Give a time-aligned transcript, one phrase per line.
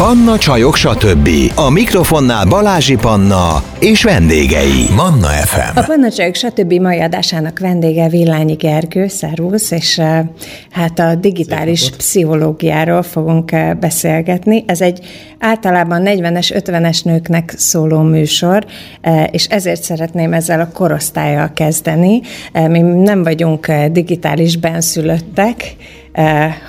[0.00, 1.28] Panna Csajok, stb.
[1.54, 4.86] A mikrofonnál Balázsi Panna és vendégei.
[4.96, 5.78] Manna FM.
[5.78, 6.72] A Panna Csajok, stb.
[6.72, 10.24] mai adásának vendége Villányi Gergő, szervusz, és eh,
[10.70, 14.64] hát a digitális pszichológiáról fogunk eh, beszélgetni.
[14.66, 15.06] Ez egy
[15.38, 18.66] általában 40-es, 50-es nőknek szóló műsor,
[19.00, 22.20] eh, és ezért szeretném ezzel a korosztályjal kezdeni.
[22.52, 25.76] Mi nem vagyunk digitális benszülöttek,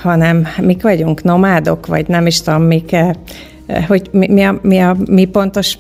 [0.02, 2.96] hanem mik vagyunk nomádok, vagy nem is tudom, mik,
[3.88, 5.78] hogy mi, mi, a, mi, a, mi pontos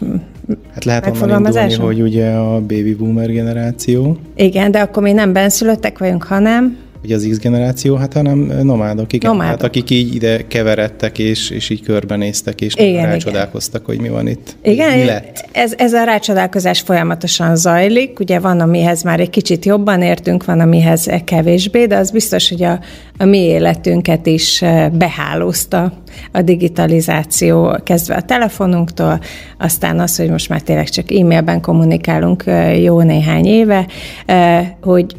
[0.73, 4.17] Hát lehet onnan indulni, hogy ugye a baby boomer generáció.
[4.35, 9.13] Igen, de akkor mi nem benszülöttek vagyunk, hanem Ugye az X generáció, hát hanem nomádok,
[9.13, 9.31] igen.
[9.31, 9.59] Nomádok.
[9.59, 13.95] Hát akik így ide keveredtek, és, és így körbenéztek, és igen, rácsodálkoztak, igen.
[13.95, 14.55] hogy mi van itt.
[14.63, 15.45] Igen, mi lett?
[15.51, 18.19] Ez, ez a rácsodálkozás folyamatosan zajlik.
[18.19, 22.63] Ugye van, amihez már egy kicsit jobban értünk, van, amihez kevésbé, de az biztos, hogy
[22.63, 22.79] a,
[23.17, 25.93] a mi életünket is eh, behálózta
[26.31, 29.19] a digitalizáció, kezdve a telefonunktól,
[29.57, 33.87] aztán az, hogy most már tényleg csak e-mailben kommunikálunk eh, jó néhány éve,
[34.25, 35.15] eh, hogy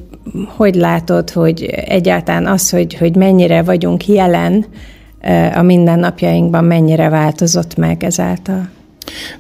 [0.57, 4.65] hogy látod, hogy egyáltalán az, hogy, hogy mennyire vagyunk jelen
[5.55, 8.69] a mindennapjainkban, mennyire változott meg ezáltal?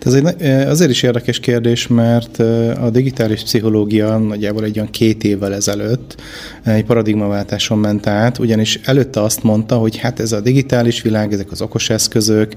[0.01, 2.39] Ez egy, azért is érdekes kérdés, mert
[2.81, 6.21] a digitális pszichológia nagyjából egy olyan két évvel ezelőtt
[6.65, 11.51] egy paradigmaváltáson ment át, ugyanis előtte azt mondta, hogy hát ez a digitális világ, ezek
[11.51, 12.53] az okos eszközök,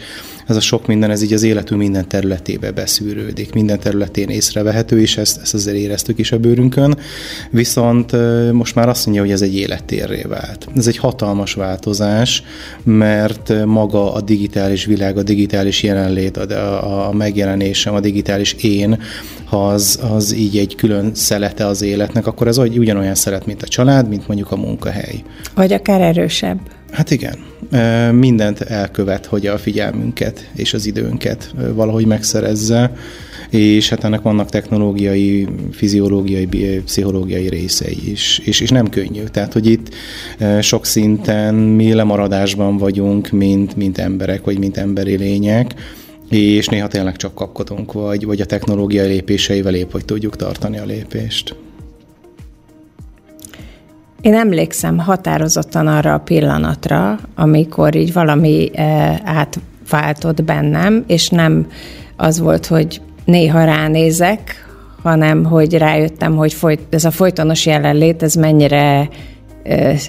[0.47, 5.17] ez a sok minden, ez így az életünk minden területébe beszűrődik, minden területén észrevehető, és
[5.17, 6.97] ezt, ezt azért éreztük is a bőrünkön,
[7.52, 8.11] viszont
[8.52, 10.67] most már azt mondja, hogy ez egy élettérré vált.
[10.75, 12.44] Ez egy hatalmas változás,
[12.83, 19.00] mert maga a digitális világ, a digitális jelenlét, a, a megjelenésem, a digitális én,
[19.45, 23.67] ha az, az így egy külön szelete az életnek, akkor ez ugyanolyan szelet, mint a
[23.67, 25.23] család, mint mondjuk a munkahely.
[25.56, 26.59] Vagy akár erősebb.
[26.92, 27.38] Hát igen,
[28.14, 32.92] mindent elkövet, hogy a figyelmünket és az időnket valahogy megszerezze,
[33.50, 36.47] és hát ennek vannak technológiai, fiziológiai,
[36.86, 39.24] pszichológiai részei is, és, és nem könnyű.
[39.24, 39.94] Tehát, hogy itt
[40.62, 45.74] sok szinten mi lemaradásban vagyunk, mint, mint emberek, vagy mint emberi lények,
[46.30, 50.86] és néha tényleg csak kapkodunk, vagy, vagy a technológiai lépéseivel épp, hogy tudjuk tartani a
[50.86, 51.56] lépést.
[54.22, 61.68] Én emlékszem határozottan arra a pillanatra, amikor így valami e, átváltott bennem, és nem
[62.16, 64.66] az volt, hogy néha ránézek,
[65.02, 69.09] hanem hogy rájöttem, hogy folyt, ez a folytonos jelenlét, ez mennyire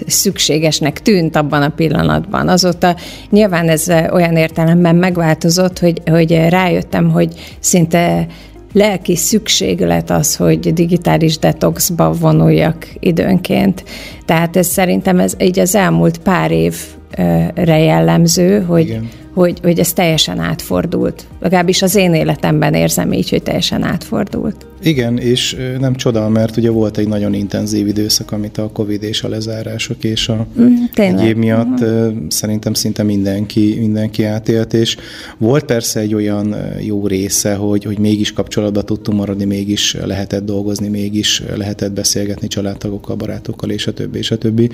[0.07, 2.47] szükségesnek tűnt abban a pillanatban.
[2.47, 2.95] Azóta
[3.29, 8.27] nyilván ez olyan értelemben megváltozott, hogy, hogy rájöttem, hogy szinte
[8.73, 13.83] lelki szükséglet az, hogy digitális detoxba vonuljak időnként.
[14.25, 19.93] Tehát ez szerintem ez így az elmúlt pár évre jellemző, hogy, Igen hogy, hogy ez
[19.93, 21.27] teljesen átfordult.
[21.39, 24.65] Legalábbis az én életemben érzem így, hogy teljesen átfordult.
[24.81, 29.23] Igen, és nem csoda, mert ugye volt egy nagyon intenzív időszak, amit a Covid és
[29.23, 32.13] a lezárások és a mm, egyéb miatt uh-huh.
[32.27, 34.97] szerintem szinte mindenki, mindenki átélt, és
[35.37, 40.87] volt persze egy olyan jó része, hogy, hogy mégis kapcsolatban tudtunk maradni, mégis lehetett dolgozni,
[40.87, 44.69] mégis lehetett beszélgetni családtagokkal, barátokkal, és a többi, és a többi.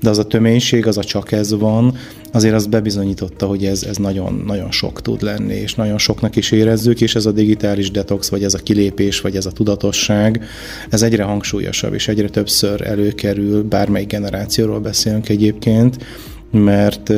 [0.00, 1.94] De az a töménység, az a csak ez van,
[2.32, 6.50] azért az bebizonyította, hogy ez, ez nagyon, nagyon sok tud lenni, és nagyon soknak is
[6.50, 10.44] érezzük, és ez a digitális detox, vagy ez a kilépés, vagy ez a tudatosság,
[10.90, 16.04] ez egyre hangsúlyosabb, és egyre többször előkerül, bármelyik generációról beszélünk egyébként,
[16.50, 17.12] mert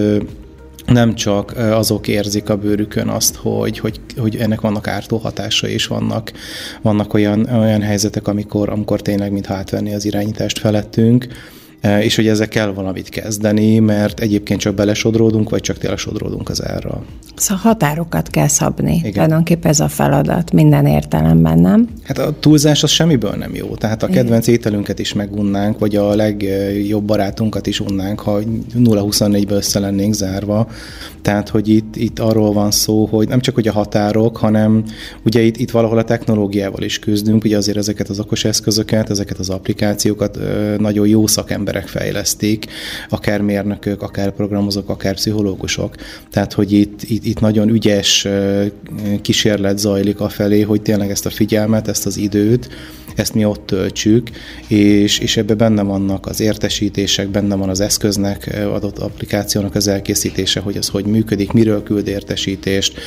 [0.87, 5.87] nem csak azok érzik a bőrükön azt, hogy, hogy, hogy ennek vannak ártó hatásai, és
[5.87, 6.33] vannak,
[6.83, 11.27] vannak olyan, olyan helyzetek, amikor, amikor tényleg mintha átvenni az irányítást felettünk,
[12.01, 16.67] és hogy ezzel kell valamit kezdeni, mert egyébként csak belesodródunk, vagy csak tényleg sodródunk az
[16.67, 17.05] árra.
[17.37, 18.95] Szóval határokat kell szabni.
[18.95, 19.13] Igen.
[19.13, 21.89] Tulajdonképpen ez a feladat minden értelemben, nem?
[22.03, 23.75] Hát a túlzás az semmiből nem jó.
[23.75, 24.59] Tehát a kedvenc Igen.
[24.59, 28.39] ételünket is megunnánk, vagy a legjobb barátunkat is unnánk, ha
[28.77, 30.69] 0-24-ből össze lennénk zárva.
[31.23, 34.85] Tehát, hogy itt, itt arról van szó, hogy nem csak hogy a határok, hanem
[35.25, 39.39] ugye itt, itt valahol a technológiával is küzdünk, ugye azért ezeket az okos eszközöket, ezeket
[39.39, 40.39] az applikációkat
[40.79, 42.67] nagyon jó szakember emberek fejlesztik,
[43.09, 45.95] akár mérnökök, akár programozók, akár pszichológusok.
[46.31, 48.29] Tehát, hogy itt, itt, itt nagyon ügyes
[49.23, 52.69] kísérlet zajlik a felé, hogy tényleg ezt a figyelmet, ezt az időt,
[53.15, 54.31] ezt mi ott töltsük,
[54.69, 60.61] és, és ebbe benne vannak az értesítések, benne van az eszköznek, adott applikációnak az elkészítése,
[60.61, 63.01] hogy az hogy működik, miről küld értesítést,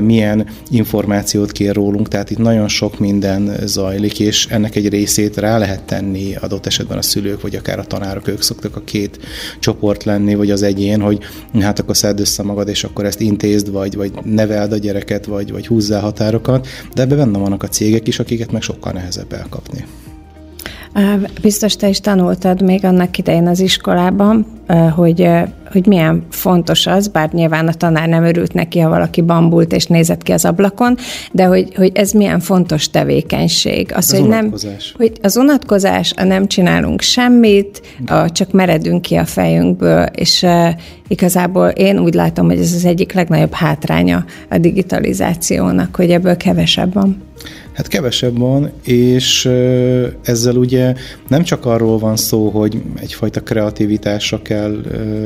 [0.00, 5.58] milyen információt kér rólunk, tehát itt nagyon sok minden zajlik, és ennek egy részét rá
[5.58, 9.18] lehet tenni adott esetben a szülők, vagy akár a tanárok, ők szoktak a két
[9.58, 11.18] csoport lenni, vagy az egyén, hogy
[11.60, 15.52] hát akkor szedd össze magad, és akkor ezt intézd, vagy, vagy neveld a gyereket, vagy,
[15.52, 19.84] vagy húzzál határokat, de ebben benne vannak a cégek is, akiket meg sokkal nehezebb elkapni.
[21.42, 24.46] Biztos te is tanultad még annak idején az iskolában,
[24.94, 25.28] hogy,
[25.70, 29.86] hogy milyen fontos az, bár nyilván a tanár nem örült neki, ha valaki bambult és
[29.86, 30.96] nézett ki az ablakon,
[31.32, 33.92] de hogy, hogy ez milyen fontos tevékenység.
[33.94, 34.54] Az, az hogy nem,
[34.96, 40.46] hogy az unatkozás, a nem csinálunk semmit, a csak meredünk ki a fejünkből, és
[41.08, 46.92] igazából én úgy látom, hogy ez az egyik legnagyobb hátránya a digitalizációnak, hogy ebből kevesebb
[46.92, 47.22] van.
[47.72, 49.44] Hát kevesebb van, és
[50.22, 50.94] ezzel ugye
[51.28, 54.82] nem csak arról van szó, hogy egyfajta kreativitásra kell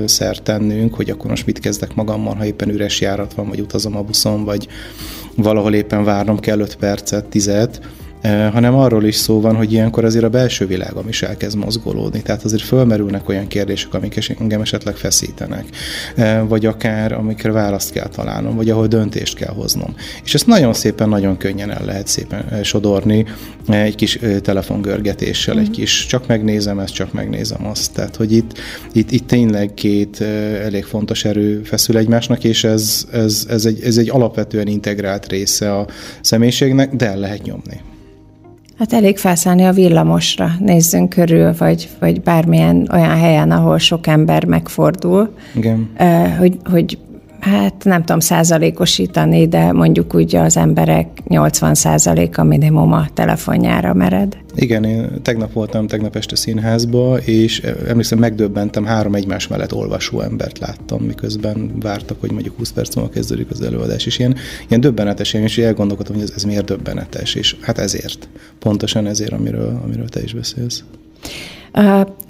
[0.07, 3.97] szert tennünk, hogy akkor most mit kezdek magammal, ha éppen üres járat van, vagy utazom
[3.97, 4.69] a buszon, vagy
[5.37, 7.51] valahol éppen várnom kell 5 percet, 10
[8.23, 12.23] hanem arról is szó van, hogy ilyenkor azért a belső világom is elkezd mozgolódni.
[12.23, 15.65] Tehát azért fölmerülnek olyan kérdések, amik engem esetleg feszítenek,
[16.49, 19.95] vagy akár amikre választ kell találnom, vagy ahol döntést kell hoznom.
[20.25, 23.25] És ezt nagyon szépen, nagyon könnyen el lehet szépen sodorni
[23.69, 25.73] egy kis telefongörgetéssel, egy mhm.
[25.73, 27.93] kis csak megnézem ezt, csak megnézem azt.
[27.93, 28.53] Tehát, hogy itt,
[28.93, 30.21] itt, itt tényleg két
[30.63, 35.75] elég fontos erő feszül egymásnak, és ez, ez, ez, egy, ez egy alapvetően integrált része
[35.75, 35.87] a
[36.21, 37.81] személyiségnek, de el lehet nyomni.
[38.79, 44.45] Hát elég felszállni a villamosra, nézzünk körül, vagy, vagy bármilyen olyan helyen, ahol sok ember
[44.45, 45.35] megfordul.
[45.55, 45.91] Igen.
[46.39, 46.99] Hogy, hogy
[47.47, 54.37] hát nem tudom százalékosítani, de mondjuk úgy az emberek 80 százaléka minimum a telefonjára mered.
[54.55, 60.59] Igen, én tegnap voltam tegnap este színházba, és emlékszem, megdöbbentem, három egymás mellett olvasó embert
[60.59, 64.35] láttam, miközben vártak, hogy mondjuk 20 perc múlva kezdődik az előadás, és ilyen,
[64.69, 68.29] ilyen döbbenetes, én is elgondolkodtam, hogy ez, ez miért döbbenetes, és hát ezért,
[68.59, 70.85] pontosan ezért, amiről, amiről te is beszélsz.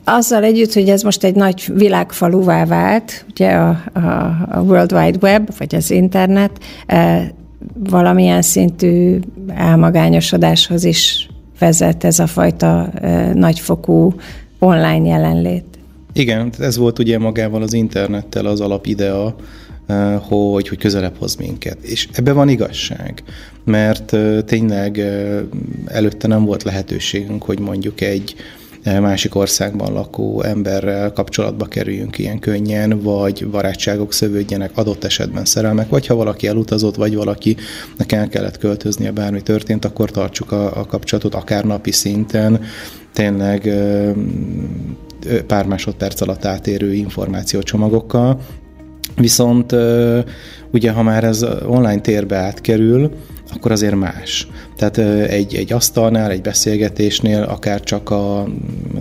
[0.04, 4.00] Azzal együtt, hogy ez most egy nagy világfaluvá vált, ugye a, a,
[4.50, 6.50] a World Wide Web, vagy az internet,
[7.74, 11.28] valamilyen szintű elmagányosodáshoz is
[11.58, 12.92] vezet ez a fajta
[13.34, 14.14] nagyfokú
[14.58, 15.64] online jelenlét.
[16.12, 19.36] Igen, ez volt ugye magával az internettel az alapidea,
[20.28, 21.78] hogy, hogy közelebb hoz minket.
[21.82, 23.22] És ebben van igazság,
[23.64, 25.02] mert tényleg
[25.86, 28.34] előtte nem volt lehetőségünk, hogy mondjuk egy
[29.00, 36.06] másik országban lakó emberrel kapcsolatba kerüljünk ilyen könnyen, vagy barátságok szövődjenek, adott esetben szerelmek, vagy
[36.06, 37.56] ha valaki elutazott, vagy valaki
[38.08, 42.60] el kellett költöznie, bármi történt, akkor tartsuk a, a kapcsolatot akár napi szinten,
[43.12, 43.70] tényleg
[45.46, 48.40] pár másodperc alatt átérő információcsomagokkal.
[49.16, 49.74] Viszont
[50.72, 53.10] ugye, ha már ez online térbe átkerül,
[53.54, 54.48] akkor azért más.
[54.76, 54.98] Tehát
[55.28, 58.48] egy, egy asztalnál, egy beszélgetésnél, akár csak a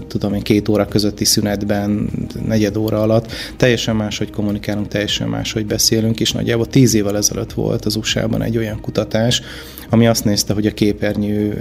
[0.07, 2.09] tudom én, két óra közötti szünetben,
[2.47, 7.17] negyed óra alatt, teljesen más, hogy kommunikálunk, teljesen más, hogy beszélünk, és nagyjából tíz évvel
[7.17, 9.41] ezelőtt volt az USA-ban egy olyan kutatás,
[9.89, 11.53] ami azt nézte, hogy a képernyő,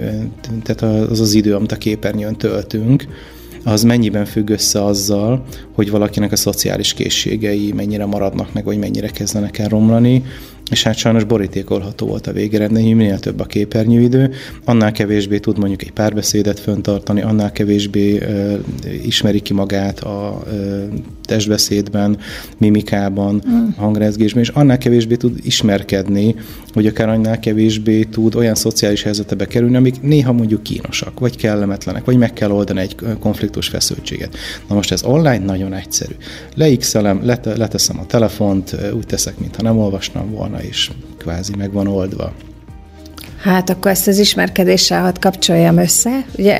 [0.63, 3.05] tehát az az idő, amit a képernyőn töltünk,
[3.63, 9.07] az mennyiben függ össze azzal, hogy valakinek a szociális készségei mennyire maradnak meg, vagy mennyire
[9.07, 10.23] kezdenek el romlani,
[10.71, 14.31] és hát sajnos borítékolható volt a végeredmény, hogy minél több a képernyőidő,
[14.63, 18.53] annál kevésbé tud mondjuk egy párbeszédet föntartani, annál kevésbé uh,
[19.03, 20.83] ismeri ki magát a uh,
[21.25, 22.17] testbeszédben,
[22.57, 23.67] mimikában, mm.
[23.77, 26.35] hangrezgésben, és annál kevésbé tud ismerkedni,
[26.73, 32.05] hogy akár annál kevésbé tud olyan szociális helyzetebe kerülni, amik néha mondjuk kínosak, vagy kellemetlenek,
[32.05, 34.37] vagy meg kell oldani egy konfliktus feszültséget.
[34.67, 36.13] Na most ez online nagyon egyszerű.
[36.55, 41.87] Leixelem, lete, leteszem a telefont, úgy teszek, mintha nem olvasnám volna, és kvázi meg van
[41.87, 42.33] oldva.
[43.41, 46.25] Hát akkor ezt az ismerkedéssel hadd kapcsoljam össze.
[46.37, 46.57] Ugye,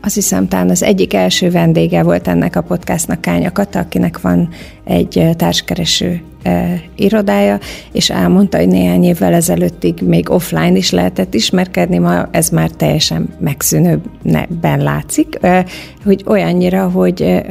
[0.00, 4.48] azt hiszem, talán az egyik első vendége volt ennek a podcastnak Kánya Kata, akinek van
[4.84, 6.22] egy társkereső
[6.96, 7.58] irodája,
[7.92, 13.28] és elmondta, hogy néhány évvel ezelőttig még offline is lehetett ismerkedni, ma ez már teljesen
[13.40, 15.38] megszűnőben látszik,
[16.04, 17.42] hogy olyannyira, hogy,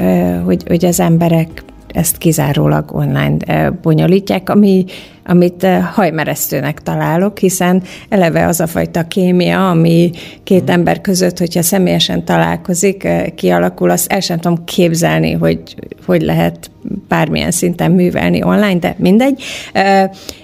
[0.46, 1.64] hogy, hogy az emberek
[1.94, 3.38] ezt kizárólag online
[3.82, 4.86] bonyolítják, ami,
[5.26, 10.12] amit hajmeresztőnek találok, hiszen eleve az a fajta kémia, ami
[10.44, 10.74] két mm.
[10.74, 15.76] ember között, hogyha személyesen találkozik, kialakul, azt el sem tudom képzelni, hogy
[16.06, 16.72] hogy lehet
[17.08, 19.44] bármilyen szinten művelni online, de mindegy.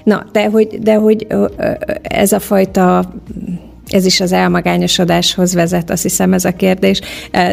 [0.04, 1.28] Na, de hogy, de hogy
[2.02, 3.14] ez a fajta
[3.94, 7.02] ez is az elmagányosodáshoz vezet, azt hiszem ez a kérdés,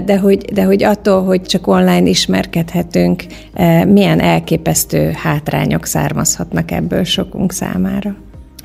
[0.05, 3.25] de hogy, de hogy attól, hogy csak online ismerkedhetünk,
[3.87, 8.17] milyen elképesztő hátrányok származhatnak ebből sokunk számára.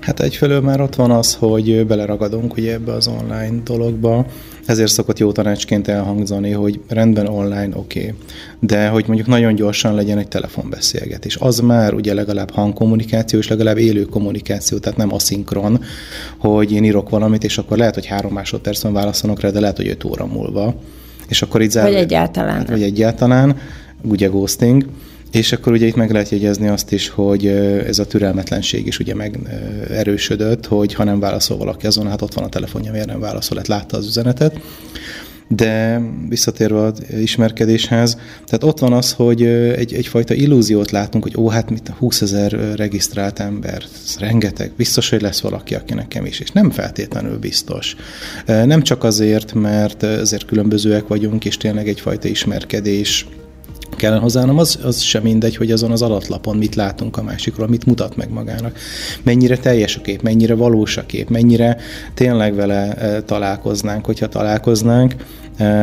[0.02, 4.26] Hát egyfelől már ott van az, hogy beleragadunk ugye ebbe az online dologba,
[4.66, 8.14] ezért szokott jó tanácsként elhangzani, hogy rendben online oké, okay.
[8.60, 11.36] de hogy mondjuk nagyon gyorsan legyen egy telefonbeszélgetés.
[11.36, 15.82] Az már ugye legalább hangkommunikáció, és legalább élő kommunikáció, tehát nem aszinkron,
[16.38, 19.88] hogy én írok valamit, és akkor lehet, hogy három másodpercben válaszolok rá, de lehet, hogy
[19.88, 20.76] öt óra múlva.
[21.28, 22.66] És akkor így zárul, Vagy egyáltalán.
[22.70, 23.58] Vagy egyáltalán,
[24.02, 24.86] ugye ghosting.
[25.32, 27.48] És akkor ugye itt meg lehet jegyezni azt is, hogy
[27.88, 32.44] ez a türelmetlenség is ugye megerősödött, hogy ha nem válaszol valaki azon, hát ott van
[32.44, 34.60] a telefonja, miért nem válaszol, hát látta az üzenetet.
[35.48, 41.50] De visszatérve az ismerkedéshez, tehát ott van az, hogy egy, egyfajta illúziót látunk, hogy ó,
[41.50, 46.40] hát mit 20 ezer regisztrált ember, ez rengeteg, biztos, hogy lesz valaki, aki nekem is,
[46.40, 47.96] és nem feltétlenül biztos.
[48.46, 53.26] Nem csak azért, mert azért különbözőek vagyunk, és tényleg egyfajta ismerkedés
[54.06, 57.68] kellene hozzá, hanem az, az sem mindegy, hogy azon az adatlapon mit látunk a másikról,
[57.68, 58.78] mit mutat meg magának.
[59.24, 61.78] Mennyire teljes a kép, mennyire valós a kép, mennyire
[62.14, 65.16] tényleg vele e, találkoznánk, hogyha találkoznánk.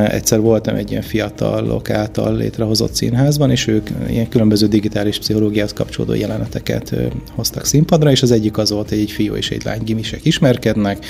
[0.08, 6.14] Egyszer voltam egy ilyen fiatalok által létrehozott színházban, és ők ilyen különböző digitális pszichológiát kapcsolódó
[6.14, 6.94] jeleneteket
[7.34, 11.04] hoztak színpadra, és az egyik az volt, hogy egy fiú és egy lány gimisek ismerkednek,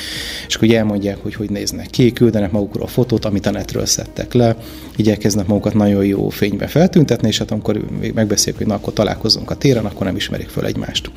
[0.47, 4.33] és akkor elmondják, hogy hogy néznek ki, küldenek magukról a fotót, amit a netről szedtek
[4.33, 4.57] le,
[4.97, 7.81] igyekeznek magukat nagyon jó fénybe feltüntetni, és hát amikor
[8.15, 11.11] megbeszéljük, hogy na, akkor találkozunk a téren, akkor nem ismerik föl egymást.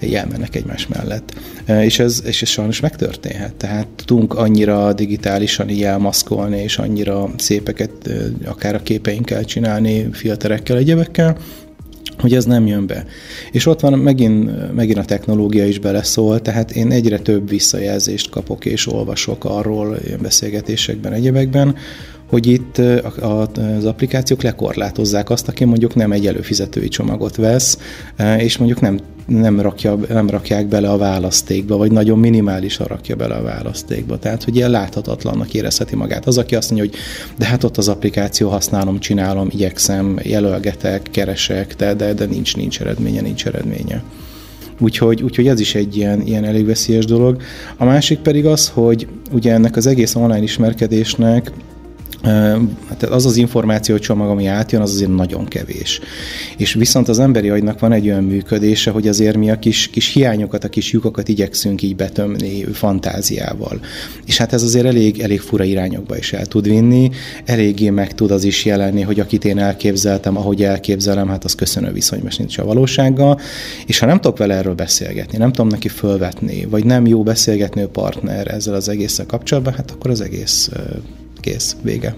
[0.00, 1.34] Elmennek egymás mellett.
[1.66, 3.54] És ez, és ez sajnos megtörténhet.
[3.54, 8.10] Tehát tudunk annyira digitálisan így elmaszkolni, és annyira szépeket
[8.44, 11.36] akár a képeinkkel csinálni, filterekkel, egyebekkel,
[12.18, 13.06] hogy ez nem jön be.
[13.52, 18.64] És ott van megint, megint a technológia is beleszól, tehát én egyre több visszajelzést kapok
[18.64, 21.76] és olvasok arról beszélgetésekben, egyebekben,
[22.28, 22.78] hogy itt
[23.20, 27.78] az applikációk lekorlátozzák azt, aki mondjuk nem egy előfizetői csomagot vesz,
[28.38, 33.34] és mondjuk nem, nem, rakja, nem rakják bele a választékba, vagy nagyon minimálisan rakja bele
[33.34, 34.18] a választékba.
[34.18, 36.26] Tehát, hogy ilyen láthatatlannak érezheti magát.
[36.26, 36.98] Az, aki azt mondja, hogy
[37.38, 42.80] de hát ott az applikáció használom, csinálom, igyekszem, jelölgetek, keresek, de, de, de nincs, nincs
[42.80, 44.02] eredménye, nincs eredménye.
[44.78, 47.42] Úgyhogy, úgyhogy ez is egy ilyen, ilyen elég veszélyes dolog.
[47.76, 51.52] A másik pedig az, hogy ugye ennek az egész online ismerkedésnek
[52.88, 56.00] Hát az az információ csomag, ami átjön, az azért nagyon kevés.
[56.56, 60.12] És viszont az emberi agynak van egy olyan működése, hogy azért mi a kis, kis
[60.12, 63.80] hiányokat, a kis lyukakat igyekszünk így betömni fantáziával.
[64.26, 67.10] És hát ez azért elég, elég fura irányokba is el tud vinni,
[67.44, 71.92] eléggé meg tud az is jelenni, hogy akit én elképzeltem, ahogy elképzelem, hát az köszönő
[71.92, 73.40] viszonyban nincs a valósággal,
[73.86, 77.86] és ha nem tudok vele erről beszélgetni, nem tudom neki fölvetni, vagy nem jó beszélgetni
[77.86, 80.70] partner ezzel az egésszel kapcsolatban, hát akkor az egész
[81.46, 82.14] kész, vége.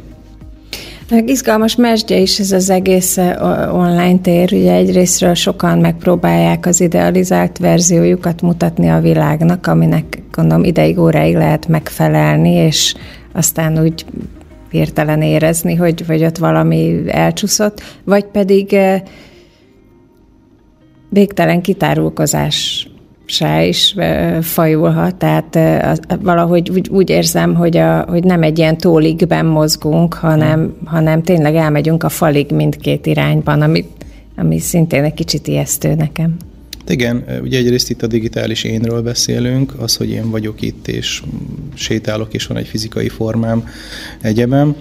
[1.10, 3.16] Meg izgalmas mesdje is ez az egész
[3.72, 4.52] online tér.
[4.52, 11.68] Ugye egyrésztről sokan megpróbálják az idealizált verziójukat mutatni a világnak, aminek gondolom ideig, óráig lehet
[11.68, 12.94] megfelelni, és
[13.32, 14.04] aztán úgy
[14.70, 18.76] hirtelen érezni, hogy, hogy ott valami elcsúszott, vagy pedig
[21.08, 22.88] végtelen kitárulkozás
[23.30, 23.94] se is
[24.40, 25.58] fajulhat, tehát
[26.22, 32.02] valahogy úgy, érzem, hogy, a, hogy nem egy ilyen tóligben mozgunk, hanem, hanem tényleg elmegyünk
[32.02, 33.84] a falig mindkét irányban, ami,
[34.36, 36.36] ami szintén egy kicsit ijesztő nekem.
[36.88, 41.22] Igen, ugye egyrészt itt a digitális énről beszélünk, az, hogy én vagyok itt, és
[41.74, 43.68] sétálok, és van egy fizikai formám
[44.20, 44.76] egyebem,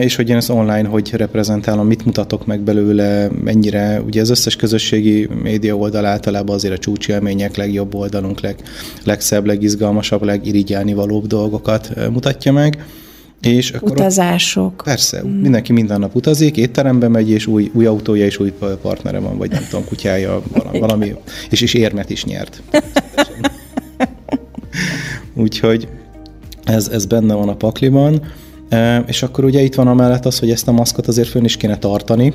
[0.00, 4.56] és hogy én ezt online hogy reprezentálom, mit mutatok meg belőle, mennyire, ugye az összes
[4.56, 8.56] közösségi média oldal általában azért a csúcsélmények, legjobb oldalunk, leg,
[9.04, 12.84] legszebb, legizgalmasabb, legirigyálni valóbb dolgokat mutatja meg,
[13.40, 14.72] és akkor Utazások.
[14.72, 15.28] Ott, persze, mm.
[15.28, 19.50] mindenki minden nap utazik, étterembe megy, és új, új autója és új partnere van, vagy
[19.50, 21.14] nem tudom, kutyája, valami, valami
[21.50, 22.62] és, és érmet is nyert.
[25.34, 25.88] Úgyhogy
[26.64, 28.22] ez, ez benne van a pakliban.
[29.06, 31.78] És akkor ugye itt van amellett az, hogy ezt a maszkot azért fönn is kéne
[31.78, 32.32] tartani,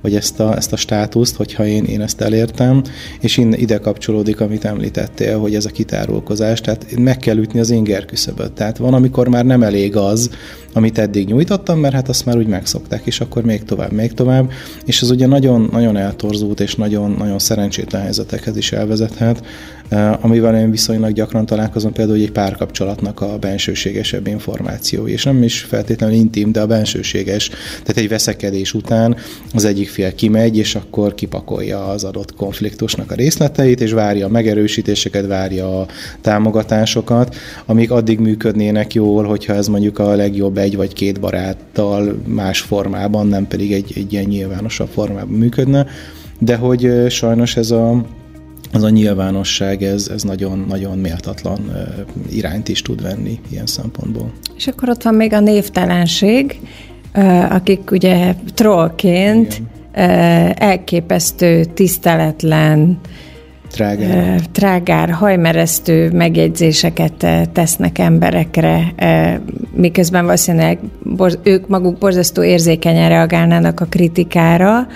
[0.00, 2.82] vagy ezt a, ezt a státuszt, hogyha én, én ezt elértem,
[3.20, 7.70] és in, ide kapcsolódik, amit említettél, hogy ez a kitárulkozás, tehát meg kell ütni az
[7.70, 8.52] inger küszöböt.
[8.52, 10.30] Tehát van, amikor már nem elég az,
[10.72, 14.50] amit eddig nyújtottam, mert hát azt már úgy megszokták, és akkor még tovább, még tovább,
[14.84, 19.42] és ez ugye nagyon, nagyon eltorzult, és nagyon, nagyon szerencsétlen helyzetekhez is elvezethet,
[20.20, 25.60] amivel én viszonylag gyakran találkozom, például hogy egy párkapcsolatnak a bensőségesebb információi, és nem is
[25.60, 29.16] feltétlenül intim, de a bensőséges, tehát egy veszekedés után
[29.54, 34.30] az egyik fél kimegy, és akkor kipakolja az adott konfliktusnak a részleteit, és várja a
[34.30, 35.86] megerősítéseket, várja a
[36.20, 37.34] támogatásokat,
[37.66, 43.26] amik addig működnének jól, hogyha ez mondjuk a legjobb egy vagy két baráttal más formában,
[43.26, 45.86] nem pedig egy, egy ilyen nyilvánosabb formában működne,
[46.38, 48.04] de hogy sajnos ez a
[48.74, 51.58] az a nyilvánosság, ez, ez nagyon, nagyon méltatlan
[52.30, 54.32] irányt is tud venni ilyen szempontból.
[54.56, 56.60] És akkor ott van még a névtelenség,
[57.50, 59.68] akik ugye trollként Igen.
[60.56, 62.98] elképesztő, tiszteletlen,
[63.72, 64.40] trágár.
[64.52, 68.94] trágár, hajmeresztő megjegyzéseket tesznek emberekre,
[69.74, 70.78] miközben valószínűleg
[71.42, 74.86] ők maguk borzasztó érzékenyen reagálnának a kritikára,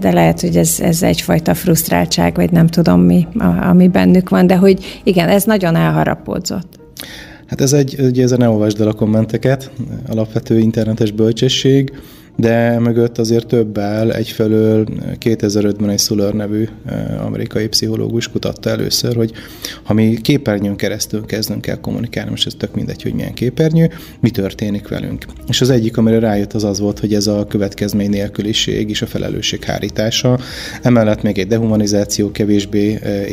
[0.00, 3.26] de lehet, hogy ez, ez egyfajta frusztráltság, vagy nem tudom mi,
[3.60, 6.78] ami bennük van, de hogy igen, ez nagyon elharapódzott.
[7.46, 9.70] Hát ez egy, ugye ez a ne olvasd el a kommenteket,
[10.06, 11.92] alapvető internetes bölcsesség,
[12.36, 14.10] de mögött azért több áll.
[14.10, 14.86] Egyfelől
[15.20, 19.32] 2005-ben egy Suller nevű eh, amerikai pszichológus kutatta először, hogy
[19.82, 24.30] ha mi képernyőn keresztül kezdünk el kommunikálni, most ez tök mindegy, hogy milyen képernyő, mi
[24.30, 25.24] történik velünk.
[25.48, 29.06] És az egyik, amire rájött, az az volt, hogy ez a következmény nélküliség és a
[29.06, 30.38] felelősség hárítása.
[30.82, 33.26] Emellett még egy dehumanizáció, kevésbé eh,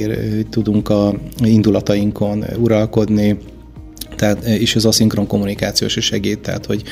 [0.50, 3.38] tudunk a indulatainkon uralkodni,
[4.24, 6.84] tehát, és ez a szinkron kommunikációs is segít, tehát hogy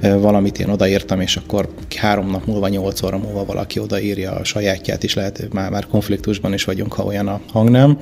[0.00, 4.44] e, valamit én odaírtam, és akkor három nap múlva, nyolc óra múlva valaki odaírja a
[4.44, 7.98] sajátját is, lehet már, már konfliktusban is vagyunk, ha olyan a hangnem.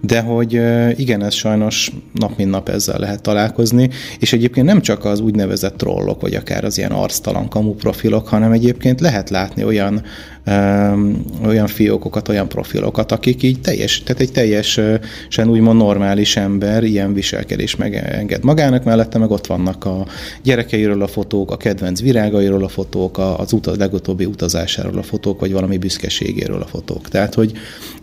[0.00, 4.80] De hogy e, igen, ez sajnos nap mint nap ezzel lehet találkozni, és egyébként nem
[4.80, 9.64] csak az úgynevezett trollok, vagy akár az ilyen arctalan kamu profilok, hanem egyébként lehet látni
[9.64, 10.02] olyan
[11.46, 17.76] olyan fiókokat, olyan profilokat, akik így teljes, tehát egy teljesen úgymond normális ember ilyen viselkedés
[18.12, 20.06] megenged magának, mellette meg ott vannak a
[20.42, 25.52] gyerekeiről a fotók, a kedvenc virágairól a fotók, az utaz, legutóbbi utazásáról a fotók, vagy
[25.52, 27.08] valami büszkeségéről a fotók.
[27.08, 27.52] Tehát, hogy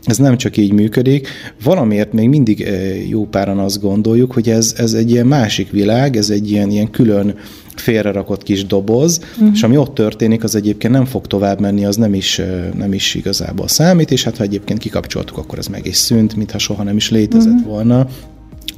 [0.04, 1.28] ez nem csak így működik,
[1.64, 2.68] valamiért még mindig
[3.10, 6.90] jó páran azt gondoljuk, hogy ez, ez egy ilyen másik világ, ez egy ilyen, ilyen
[6.90, 7.36] külön
[7.76, 9.50] félrerakott kis doboz, uh-huh.
[9.54, 12.42] és ami ott történik, az egyébként nem fog tovább menni, az nem is,
[12.78, 16.58] nem is igazából számít, és hát ha egyébként kikapcsoltuk, akkor ez meg is szűnt, mintha
[16.58, 17.68] soha nem is létezett uh-huh.
[17.68, 18.08] volna.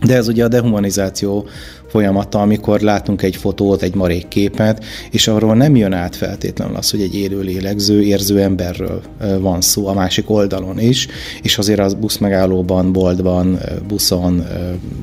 [0.05, 1.48] De ez ugye a dehumanizáció
[1.88, 6.89] folyamata, amikor látunk egy fotót, egy marék képet, és arról nem jön át feltétlenül az,
[6.91, 9.01] hogy egy élő lélegző, érző emberről
[9.39, 11.08] van szó a másik oldalon is,
[11.41, 14.48] és azért az buszmegállóban, boltban, buszon,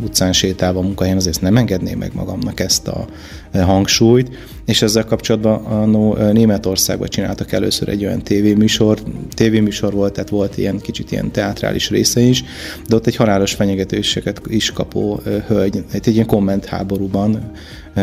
[0.05, 3.07] utcán sétálva, munkahelyen azért nem engedném meg magamnak ezt a
[3.53, 4.31] hangsúlyt,
[4.69, 8.99] és ezzel kapcsolatban a no, Németországban csináltak először egy olyan tévéműsor,
[9.35, 12.45] tévéműsor volt, tehát volt ilyen kicsit ilyen teátrális része is,
[12.89, 17.51] de ott egy halálos fenyegetéseket is kapó hölgy, egy ilyen komment háborúban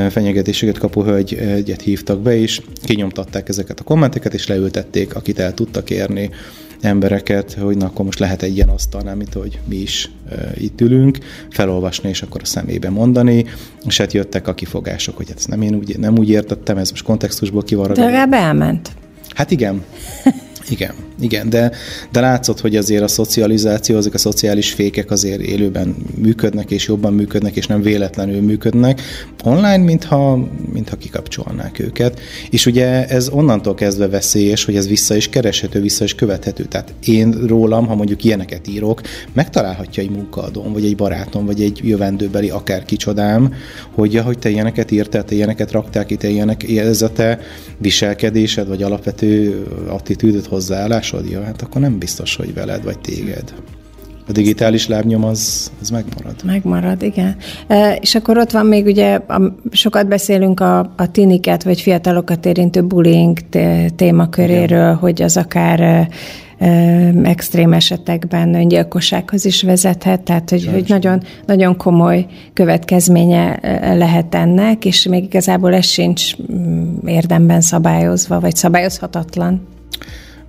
[0.09, 5.89] fenyegetéseket kapó hölgyet hívtak be, és kinyomtatták ezeket a kommenteket, és leültették, akit el tudtak
[5.89, 6.29] érni
[6.85, 10.81] embereket, hogy na akkor most lehet egy ilyen asztalnál, mint hogy mi is e, itt
[10.81, 11.17] ülünk,
[11.49, 13.45] felolvasni és akkor a szemébe mondani,
[13.85, 16.89] és hát jöttek a kifogások, hogy hát ezt nem én úgy, nem úgy értettem, ez
[16.89, 17.95] most kontextusból kivarag.
[17.95, 18.91] De legalább elment.
[19.33, 19.83] Hát igen.
[20.69, 21.71] Igen, igen, de,
[22.11, 27.13] de látszott, hogy azért a szocializáció, azok a szociális fékek azért élőben működnek, és jobban
[27.13, 29.01] működnek, és nem véletlenül működnek
[29.43, 32.19] online, mintha, mintha kikapcsolnák őket.
[32.49, 36.63] És ugye ez onnantól kezdve veszélyes, hogy ez vissza is kereshető, vissza is követhető.
[36.63, 39.01] Tehát én rólam, ha mondjuk ilyeneket írok,
[39.33, 43.53] megtalálhatja egy munkaadóm, vagy egy barátom, vagy egy jövendőbeli akár kicsodám,
[43.91, 47.39] hogy ja, hogy te ilyeneket írtál, te ilyeneket raktál ki, te ilyenek, ez a te
[47.77, 53.53] viselkedésed, vagy alapvető attitűdöt hozzáállásod, ja, hát akkor nem biztos, hogy veled vagy téged.
[54.27, 56.35] A digitális lábnyom az, az megmarad.
[56.45, 57.35] Megmarad, igen.
[57.67, 59.41] E, és akkor ott van még ugye, a,
[59.71, 63.37] sokat beszélünk a, a tiniket, vagy fiatalokat érintő bullying
[63.95, 64.95] témaköréről, igen.
[64.95, 66.07] hogy az akár e,
[67.23, 73.59] extrém esetekben öngyilkossághoz is vezethet, tehát hogy, hogy nagyon, nagyon komoly következménye
[73.95, 79.61] lehet ennek, és még igazából ez sincs mm, érdemben szabályozva, vagy szabályozhatatlan.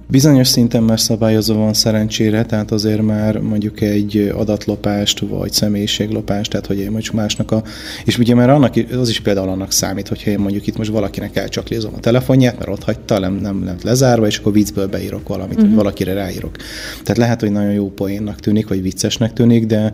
[0.09, 6.66] Bizonyos szinten már szabályozó van szerencsére, tehát azért már mondjuk egy adatlopást, vagy személyiséglopást, tehát
[6.66, 7.62] hogy én mondjuk másnak a...
[8.05, 11.37] És ugye már annak, az is például annak számít, hogyha én mondjuk itt most valakinek
[11.37, 15.55] elcsaklézom a telefonját, mert ott hagyta, nem, nem lett lezárva, és akkor viccből beírok valamit,
[15.55, 15.69] uh-huh.
[15.69, 16.57] vagy valakire ráírok.
[17.03, 19.92] Tehát lehet, hogy nagyon jó poénnak tűnik, vagy viccesnek tűnik, de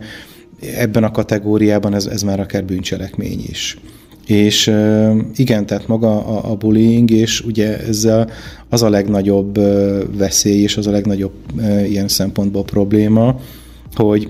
[0.75, 3.77] ebben a kategóriában ez, ez már akár bűncselekmény is.
[4.27, 4.67] És
[5.35, 8.29] igen, tehát maga a, a bullying, és ugye ezzel
[8.69, 9.59] az a legnagyobb
[10.17, 11.33] veszély, és az a legnagyobb
[11.87, 13.39] ilyen szempontból probléma,
[13.95, 14.29] hogy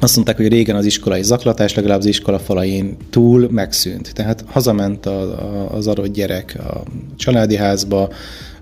[0.00, 4.14] azt mondták, hogy régen az iskolai zaklatás legalább az iskola falain túl megszűnt.
[4.14, 6.82] Tehát hazament a, a, az adott gyerek a
[7.16, 8.08] családi házba,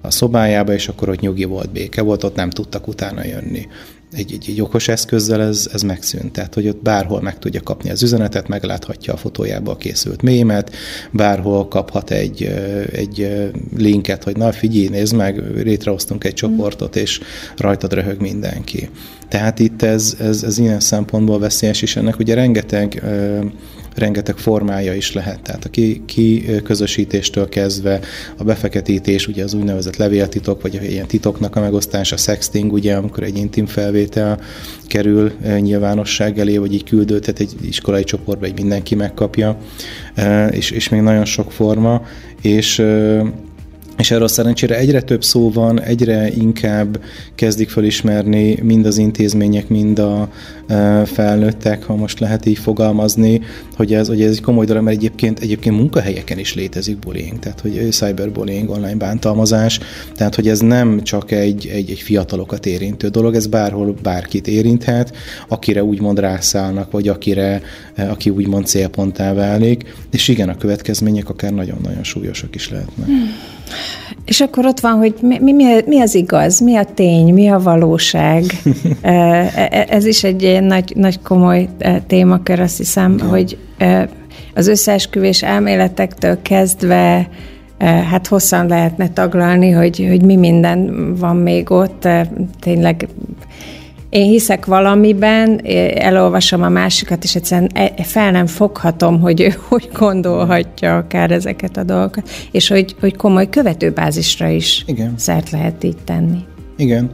[0.00, 3.66] a szobájába, és akkor ott nyugi volt, béke volt, ott nem tudtak utána jönni
[4.12, 6.32] egy, egy, egy okos eszközzel ez, ez megszűnt.
[6.32, 10.74] Tehát, hogy ott bárhol meg tudja kapni az üzenetet, megláthatja a fotójába készült mémet,
[11.10, 12.42] bárhol kaphat egy,
[12.92, 17.20] egy linket, hogy na figyelj, nézd meg, létrehoztunk egy csoportot, és
[17.56, 18.90] rajtad röhög mindenki.
[19.28, 23.02] Tehát itt ez, ez, ez ilyen szempontból veszélyes, és ennek ugye rengeteg
[23.96, 25.40] rengeteg formája is lehet.
[25.40, 28.00] Tehát a ki, ki közösítéstől kezdve
[28.36, 33.36] a befeketítés, ugye az úgynevezett levéltitok, vagy ilyen titoknak a megosztása, sexting, ugye, amikor egy
[33.36, 34.40] intim felvétel
[34.86, 39.58] kerül nyilvánosság elé, vagy így küldőtet egy iskolai csoportba, egy mindenki megkapja,
[40.50, 42.02] és, és még nagyon sok forma,
[42.42, 42.82] és
[43.96, 47.02] és erről szerencsére egyre több szó van, egyre inkább
[47.34, 50.28] kezdik felismerni mind az intézmények, mind a
[50.66, 53.40] e, felnőttek, ha most lehet így fogalmazni,
[53.76, 57.60] hogy ez, hogy ez egy komoly dolog, mert egyébként, egyébként munkahelyeken is létezik bullying, tehát
[57.60, 59.80] hogy cyberbullying, online bántalmazás,
[60.14, 65.16] tehát hogy ez nem csak egy, egy, egy fiatalokat érintő dolog, ez bárhol bárkit érinthet,
[65.48, 67.62] akire úgymond rászállnak, vagy akire,
[67.94, 73.06] e, aki úgymond célponttá válik, és igen, a következmények akár nagyon-nagyon súlyosak is lehetnek.
[73.06, 73.55] Hmm.
[74.24, 77.58] És akkor ott van, hogy mi, mi, mi az igaz, mi a tény, mi a
[77.58, 78.44] valóság.
[79.00, 79.12] E,
[79.54, 83.28] e, ez is egy nagy, nagy komoly e, témakör, azt hiszem, okay.
[83.28, 83.58] hogy
[84.54, 87.28] az összeesküvés elméletektől kezdve
[87.78, 92.08] hát hosszan lehetne taglalni, hogy, hogy mi minden van még ott.
[92.60, 93.08] Tényleg
[94.16, 95.60] én hiszek valamiben,
[95.94, 101.76] elolvasom a másikat, és egyszerűen e, fel nem foghatom, hogy ő hogy gondolhatja akár ezeket
[101.76, 105.14] a dolgokat, és hogy, hogy komoly követőbázisra is Igen.
[105.16, 106.38] szert lehet így tenni.
[106.76, 107.10] Igen.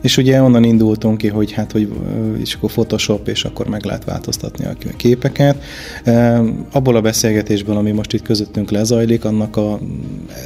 [0.00, 1.92] És ugye onnan indultunk ki, hogy hát, hogy
[2.40, 5.62] és akkor Photoshop, és akkor meg lehet változtatni a képeket.
[6.72, 9.80] Abból a beszélgetésből, ami most itt közöttünk lezajlik, annak a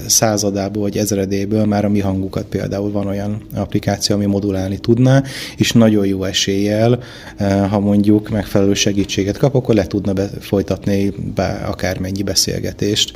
[0.06, 5.22] századából vagy ezredéből már a mi hangukat például van olyan applikáció, ami modulálni tudná,
[5.56, 6.98] és nagyon jó eséllyel,
[7.70, 13.12] ha mondjuk megfelelő segítséget kap, akkor le tudna be, folytatni be akármennyi beszélgetést,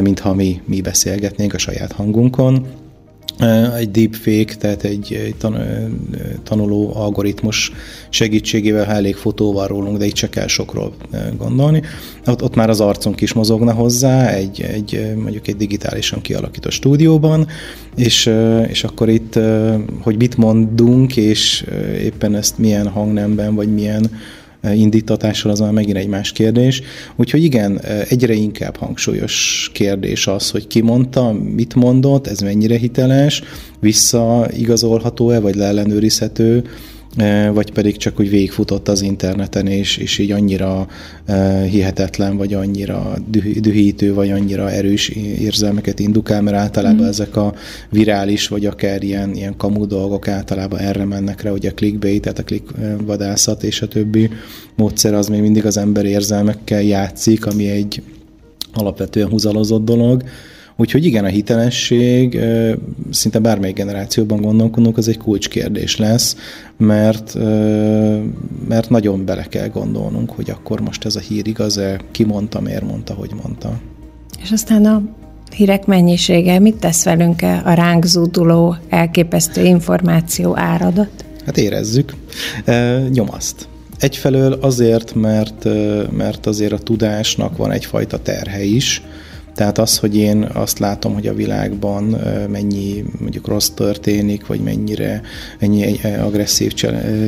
[0.00, 2.66] mintha mi, mi beszélgetnénk a saját hangunkon
[3.76, 5.56] egy deepfake, tehát egy, egy tan,
[6.42, 7.72] tanuló algoritmus
[8.08, 10.92] segítségével, ha elég fotó van rólunk, de itt csak kell sokról
[11.38, 11.82] gondolni.
[12.26, 17.46] Ott, ott már az arcunk is mozogna hozzá, egy, egy, mondjuk egy digitálisan kialakított stúdióban,
[17.96, 18.30] és,
[18.68, 19.38] és akkor itt,
[20.00, 21.66] hogy mit mondunk, és
[22.02, 24.10] éppen ezt milyen hangnemben, vagy milyen
[24.62, 26.82] indítatással, az már megint egy más kérdés.
[27.16, 33.42] Úgyhogy igen, egyre inkább hangsúlyos kérdés az, hogy ki mondta, mit mondott, ez mennyire hiteles,
[33.80, 36.64] visszaigazolható-e, vagy leellenőrizhető,
[37.52, 40.86] vagy pedig csak úgy végigfutott az interneten, és, és így annyira
[41.70, 43.14] hihetetlen, vagy annyira
[43.60, 47.08] dühítő, vagy annyira erős érzelmeket indukál, mert általában mm.
[47.08, 47.54] ezek a
[47.88, 52.38] virális, vagy akár ilyen, ilyen kamu dolgok általában erre mennek rá, hogy a clickbait, tehát
[52.38, 52.70] a click
[53.04, 54.30] vadászat és a többi
[54.76, 58.02] módszer az még mindig az ember érzelmekkel játszik, ami egy
[58.74, 60.22] alapvetően húzalozott dolog,
[60.76, 62.40] Úgyhogy igen, a hitelesség
[63.10, 66.36] szinte bármely generációban gondolkodunk, az egy kulcskérdés lesz,
[66.76, 67.34] mert,
[68.68, 72.86] mert nagyon bele kell gondolnunk, hogy akkor most ez a hír igaz-e, ki mondta, miért
[72.86, 73.80] mondta, hogy mondta.
[74.42, 75.02] És aztán a
[75.56, 81.24] hírek mennyisége, mit tesz velünk a ránk zúduló, elképesztő információ áradat?
[81.46, 82.14] Hát érezzük.
[82.64, 83.68] E, nyomaszt.
[83.98, 85.64] Egyfelől azért, mert,
[86.10, 89.02] mert azért a tudásnak van egyfajta terhe is,
[89.60, 92.16] tehát az, hogy én azt látom, hogy a világban
[92.50, 95.22] mennyi mondjuk rossz történik, vagy mennyire
[95.58, 96.72] ennyi agresszív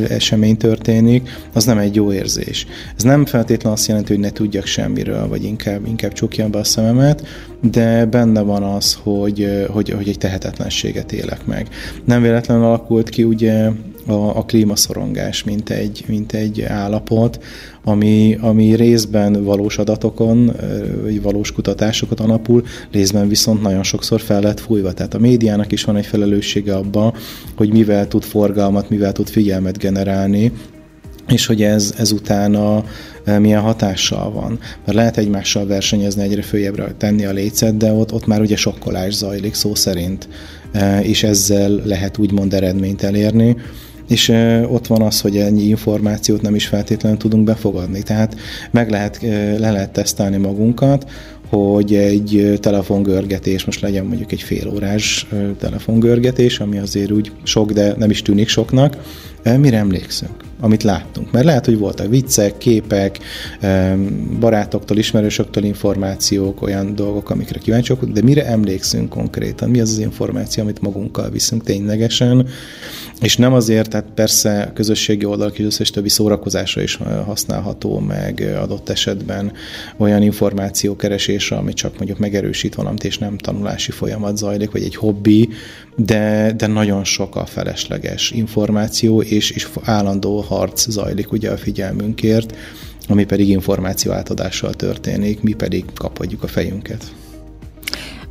[0.09, 2.67] esemény történik, az nem egy jó érzés.
[2.97, 6.65] Ez nem feltétlenül azt jelenti, hogy ne tudjak semmiről, vagy inkább, inkább csukjam be a
[6.65, 7.27] szememet,
[7.61, 11.69] de benne van az, hogy, hogy, hogy egy tehetetlenséget élek meg.
[12.05, 13.69] Nem véletlenül alakult ki ugye
[14.07, 17.43] a, a klímaszorongás, mint egy, mint egy állapot,
[17.85, 20.53] ami, ami részben valós adatokon,
[21.03, 24.93] vagy valós kutatásokat alapul, részben viszont nagyon sokszor fel lett fújva.
[24.93, 27.15] Tehát a médiának is van egy felelőssége abban,
[27.57, 30.53] hogy mivel tud forgalmat, mivel tud figyelmet generálni,
[31.29, 32.85] és hogy ez, ez utána
[33.39, 34.59] milyen hatással van.
[34.85, 39.15] Mert lehet egymással versenyezni, egyre följebbre tenni a lécet, de ott, ott már ugye sokkolás
[39.15, 40.29] zajlik szó szerint,
[41.03, 43.57] és ezzel lehet úgymond eredményt elérni
[44.13, 44.29] és
[44.69, 48.03] ott van az, hogy ennyi információt nem is feltétlenül tudunk befogadni.
[48.03, 48.37] Tehát
[48.71, 49.19] meg lehet,
[49.59, 51.11] le lehet tesztelni magunkat,
[51.49, 55.27] hogy egy telefongörgetés, most legyen mondjuk egy fél órás
[55.59, 58.97] telefongörgetés, ami azért úgy sok, de nem is tűnik soknak,
[59.59, 60.35] mire emlékszünk?
[60.63, 61.31] Amit láttunk.
[61.31, 63.19] Mert lehet, hogy voltak viccek, képek,
[64.41, 69.71] barátoktól, ismerősöktől információk, olyan dolgok, amikre kíváncsiak, de mire emlékszünk konkrétan?
[69.71, 72.49] Mi az az információ, amit magunkkal viszünk ténylegesen?
[73.21, 78.57] És nem azért, tehát persze a közösségi oldalak és összes többi szórakozásra is használható, meg
[78.63, 79.53] adott esetben
[79.97, 85.49] olyan információkeresésre, ami csak mondjuk megerősít valamit, és nem tanulási folyamat zajlik, vagy egy hobbi,
[85.97, 92.57] de, de nagyon sok a felesleges információ, és, és állandó harc zajlik ugye a figyelmünkért,
[93.09, 97.13] ami pedig információ átadással történik, mi pedig kaphatjuk a fejünket.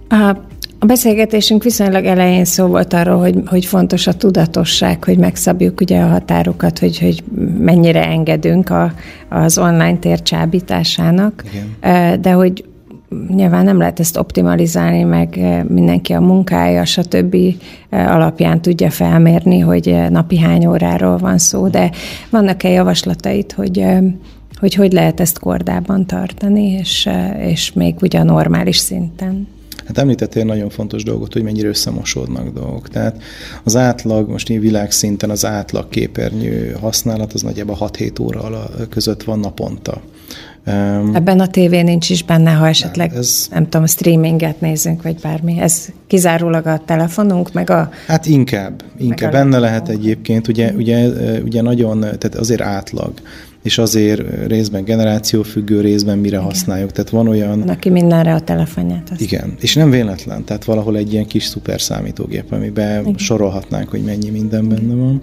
[0.09, 0.37] A,
[0.79, 6.01] a beszélgetésünk viszonylag elején szó volt arról, hogy, hogy fontos a tudatosság, hogy megszabjuk ugye
[6.01, 7.23] a határokat, hogy, hogy
[7.57, 8.93] mennyire engedünk a,
[9.29, 12.21] az online tér csábításának, Igen.
[12.21, 12.63] de hogy
[13.27, 17.35] nyilván nem lehet ezt optimalizálni, meg eh, mindenki a munkája, stb.
[17.89, 21.91] Eh, alapján tudja felmérni, hogy eh, napi hány óráról van szó, de
[22.29, 23.85] vannak-e javaslatait, hogy
[24.59, 29.47] hogy hogy lehet ezt kordában tartani, és, és még ugye normális szinten?
[29.85, 32.87] Hát említettél nagyon fontos dolgot, hogy mennyire összemosódnak dolgok.
[32.87, 33.21] Tehát
[33.63, 39.39] az átlag, most így világszinten az átlag képernyő használat az nagyjából 6-7 óra között van
[39.39, 40.01] naponta.
[40.67, 45.01] Um, Ebben a tévé nincs is benne, ha esetleg, nem, ez, nem tudom, streaminget nézünk,
[45.01, 45.59] vagy bármi.
[45.59, 47.89] Ez kizárólag a telefonunk, meg a...
[48.07, 49.31] Hát inkább, inkább.
[49.31, 51.07] Benne lehet egyébként, ugye, ugye,
[51.43, 53.13] ugye nagyon, tehát azért átlag
[53.63, 56.47] és azért részben generációfüggő, részben mire igen.
[56.47, 56.91] használjuk.
[56.91, 57.59] Tehát van olyan...
[57.59, 59.21] Van, aki mindenre a telefonját Azt.
[59.21, 63.17] Igen, és nem véletlen, tehát valahol egy ilyen kis szuper számítógép, amiben igen.
[63.17, 65.21] sorolhatnánk, hogy mennyi minden benne van.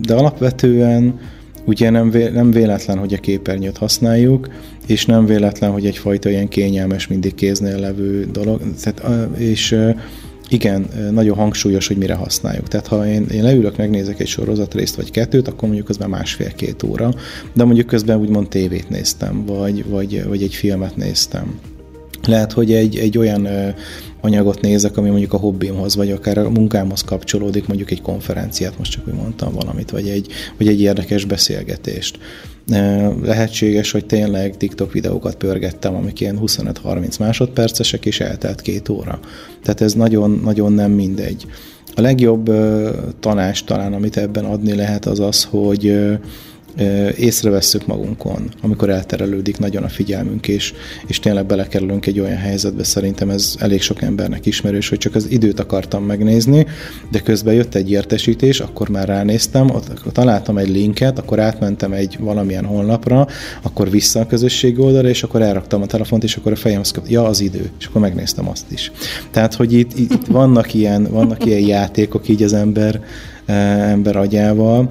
[0.00, 1.18] De alapvetően
[1.64, 4.48] Ugye nem, vé, nem véletlen, hogy a képernyőt használjuk,
[4.86, 9.76] és nem véletlen, hogy egyfajta ilyen kényelmes, mindig kéznél levő dolog, tehát, és
[10.48, 12.68] igen, nagyon hangsúlyos, hogy mire használjuk.
[12.68, 17.14] Tehát ha én, én leülök, megnézek egy sorozatrészt vagy kettőt, akkor mondjuk közben másfél-két óra,
[17.52, 21.58] de mondjuk közben úgymond tévét néztem, vagy, vagy, vagy egy filmet néztem.
[22.26, 23.48] Lehet, hogy egy, egy olyan
[24.24, 28.90] anyagot nézek, ami mondjuk a hobbimhoz, vagy akár a munkámhoz kapcsolódik, mondjuk egy konferenciát, most
[28.90, 32.18] csak úgy mondtam valamit, vagy egy, vagy egy érdekes beszélgetést.
[33.22, 39.20] Lehetséges, hogy tényleg TikTok videókat pörgettem, amik ilyen 25-30 másodpercesek, és eltelt két óra.
[39.62, 41.46] Tehát ez nagyon, nagyon nem mindegy.
[41.94, 42.50] A legjobb
[43.20, 45.96] tanács talán, amit ebben adni lehet, az az, hogy
[47.18, 50.72] észrevesszük magunkon, amikor elterelődik nagyon a figyelmünk, és,
[51.06, 55.30] és tényleg belekerülünk egy olyan helyzetbe, szerintem ez elég sok embernek ismerős, hogy csak az
[55.30, 56.66] időt akartam megnézni,
[57.10, 62.16] de közben jött egy értesítés, akkor már ránéztem, ott, találtam egy linket, akkor átmentem egy
[62.20, 63.26] valamilyen honlapra,
[63.62, 67.10] akkor vissza a közösségi oldalra, és akkor elraktam a telefont, és akkor a fejem kapta,
[67.10, 68.92] ja, az idő, és akkor megnéztem azt is.
[69.30, 73.00] Tehát, hogy itt, itt vannak, ilyen, vannak ilyen játékok így az ember,
[73.46, 74.90] ember agyával,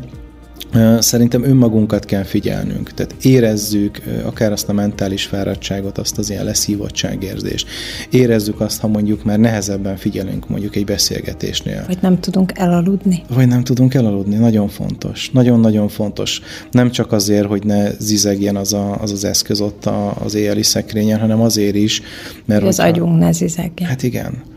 [1.00, 7.68] Szerintem önmagunkat kell figyelnünk, tehát érezzük akár azt a mentális fáradtságot, azt az ilyen leszívottságérzést.
[8.10, 11.84] Érezzük azt, ha mondjuk már nehezebben figyelünk mondjuk egy beszélgetésnél.
[11.88, 13.24] Vagy nem tudunk elaludni.
[13.30, 15.30] Vagy nem tudunk elaludni, nagyon fontos.
[15.34, 16.42] Nagyon-nagyon fontos.
[16.72, 19.90] Nem csak azért, hogy ne zizegjen az a, az, az eszköz ott
[20.24, 22.02] az éjjeli szekrényen, hanem azért is,
[22.46, 22.64] mert...
[22.64, 23.90] Az agyunk ne zizegjen.
[23.90, 24.52] Hát igen.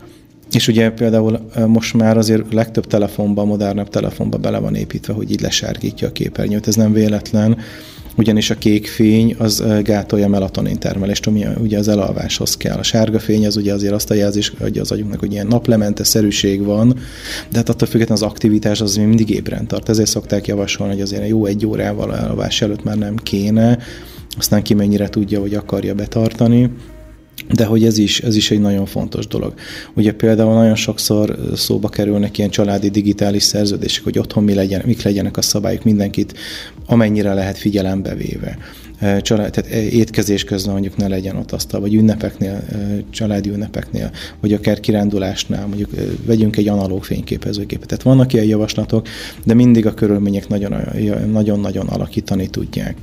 [0.51, 5.41] És ugye például most már azért legtöbb telefonban, modernebb telefonban bele van építve, hogy így
[5.41, 6.67] lesárgítja a képernyőt.
[6.67, 7.57] Ez nem véletlen,
[8.17, 12.77] ugyanis a kék fény az gátolja melatonin termelést, ami ugye az elalváshoz kell.
[12.77, 16.03] A sárga fény az ugye azért azt a jelzés adja az agyunknak, hogy ilyen naplemente
[16.03, 16.95] szerűség van,
[17.49, 19.89] de hát attól függetlenül az aktivitás az mindig ébren tart.
[19.89, 23.77] Ezért szokták javasolni, hogy azért jó egy órával elalvás előtt már nem kéne,
[24.37, 26.69] aztán ki mennyire tudja, hogy akarja betartani.
[27.53, 29.53] De hogy ez is, ez is egy nagyon fontos dolog.
[29.93, 35.01] Ugye például nagyon sokszor szóba kerülnek ilyen családi digitális szerződések, hogy otthon mi legyen, mik
[35.01, 36.33] legyenek a szabályok, mindenkit
[36.85, 38.57] amennyire lehet figyelembe véve.
[39.21, 42.63] Család, tehát étkezés közben mondjuk ne legyen ott asztal, vagy ünnepeknél,
[43.09, 45.89] családi ünnepeknél, vagy akár kirándulásnál, mondjuk
[46.25, 47.87] vegyünk egy analóg fényképezőgépet.
[47.87, 49.07] Tehát vannak ilyen javaslatok,
[49.43, 50.47] de mindig a körülmények
[51.31, 52.97] nagyon-nagyon alakítani tudják.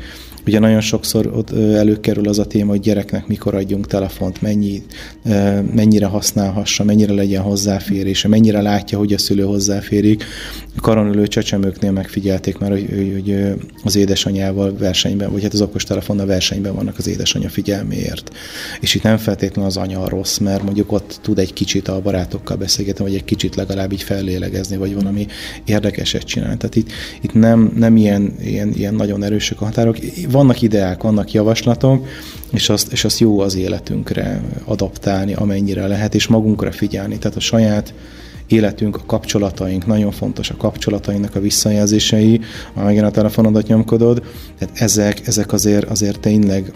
[0.47, 4.83] Ugye nagyon sokszor ott előkerül az a téma, hogy gyereknek mikor adjunk telefont, mennyi,
[5.75, 10.25] mennyire használhassa, mennyire legyen hozzáférése, mennyire látja, hogy a szülő hozzáférik.
[10.77, 13.55] A karonülő csecsemőknél megfigyelték már, hogy, hogy
[13.85, 18.31] az édesanyjával versenyben, vagy hát az okostelefonnal versenyben vannak az édesanyja figyelméért.
[18.81, 22.01] És itt nem feltétlenül az anya a rossz, mert mondjuk ott tud egy kicsit a
[22.01, 25.27] barátokkal beszélgetni, vagy egy kicsit legalább így fellélegezni, vagy valami
[25.65, 26.57] érdekeset csinálni.
[26.57, 29.99] Tehát itt, itt nem, nem ilyen, ilyen, ilyen nagyon erősek a határok
[30.35, 32.07] vannak ideák, vannak javaslatok,
[32.53, 37.19] és azt, és azt jó az életünkre adaptálni, amennyire lehet, és magunkra figyelni.
[37.19, 37.95] Tehát a saját
[38.47, 42.41] életünk, a kapcsolataink, nagyon fontos a kapcsolatainknak a visszajelzései,
[42.75, 44.23] amelyeken a telefonodat nyomkodod,
[44.59, 46.73] tehát ezek, ezek azért, azért tényleg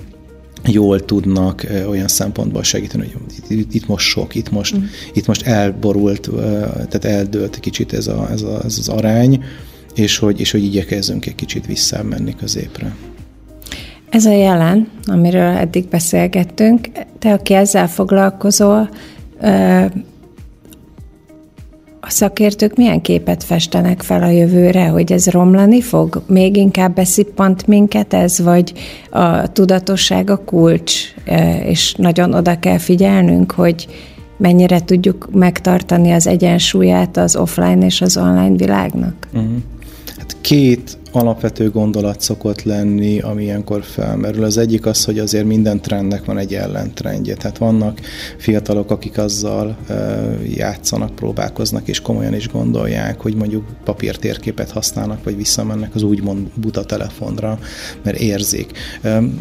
[0.64, 3.12] jól tudnak olyan szempontból segíteni,
[3.46, 4.82] hogy itt, most sok, itt most, mm.
[5.12, 6.30] itt most elborult,
[6.74, 9.44] tehát eldőlt kicsit ez, a, ez, a, ez az arány,
[9.94, 12.96] és hogy, és hogy igyekezzünk egy kicsit visszamenni középre.
[14.10, 18.88] Ez a jelen, amiről eddig beszélgettünk, te, aki ezzel foglalkozol,
[22.00, 26.22] a szakértők milyen képet festenek fel a jövőre, hogy ez romlani fog?
[26.26, 28.72] Még inkább beszippant minket ez, vagy
[29.10, 31.14] a tudatosság a kulcs,
[31.64, 33.86] és nagyon oda kell figyelnünk, hogy
[34.36, 39.28] mennyire tudjuk megtartani az egyensúlyát az offline és az online világnak?
[39.32, 39.50] Uh-huh.
[40.16, 44.44] Hát két alapvető gondolat szokott lenni, ami ilyenkor felmerül.
[44.44, 47.34] Az egyik az, hogy azért minden trendnek van egy ellentrendje.
[47.34, 48.00] Tehát vannak
[48.38, 49.76] fiatalok, akik azzal
[50.56, 56.84] játszanak, próbálkoznak, és komolyan is gondolják, hogy mondjuk papírtérképet használnak, vagy visszamennek az úgymond buta
[56.84, 57.58] telefonra,
[58.02, 58.70] mert érzik.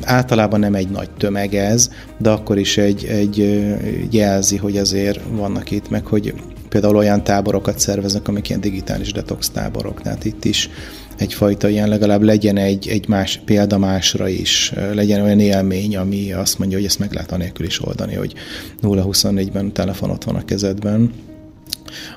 [0.03, 3.65] Általában nem egy nagy tömeg ez, de akkor is egy, egy
[4.09, 6.33] jelzi, hogy azért vannak itt, meg hogy
[6.69, 10.01] például olyan táborokat szerveznek, amik ilyen digitális detox táborok.
[10.01, 10.69] Tehát itt is
[11.17, 16.59] egyfajta ilyen legalább legyen egy, egy más példa másra is, legyen olyan élmény, ami azt
[16.59, 18.33] mondja, hogy ezt meg lehet anélkül is oldani, hogy
[18.81, 21.11] 0-24-ben telefon ott van a kezedben.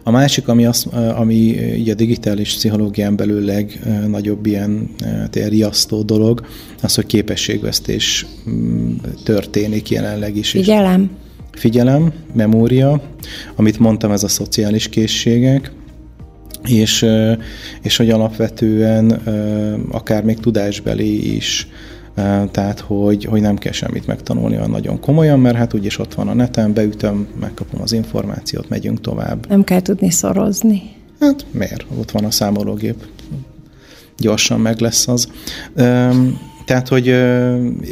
[0.02, 0.86] A másik, ami, az,
[1.16, 1.34] ami
[1.76, 4.94] így a digitális pszichológián belül legnagyobb ilyen
[5.32, 6.46] riasztó dolog,
[6.82, 10.50] az, hogy képességvesztés mm, történik jelenleg is.
[10.50, 11.10] Figyelem.
[11.52, 13.02] Figyelem, memória,
[13.56, 15.72] amit mondtam, ez a szociális készségek,
[16.64, 17.06] és,
[17.82, 19.10] és hogy alapvetően
[19.90, 21.68] akár még tudásbeli is,
[22.50, 26.28] tehát hogy, hogy nem kell semmit megtanulni olyan nagyon komolyan, mert hát úgyis ott van
[26.28, 29.48] a neten, beütöm, megkapom az információt, megyünk tovább.
[29.48, 30.82] Nem kell tudni szorozni.
[31.20, 31.84] Hát miért?
[31.98, 33.06] Ott van a számológép.
[34.18, 35.28] Gyorsan meg lesz az.
[36.70, 37.14] Tehát, hogy,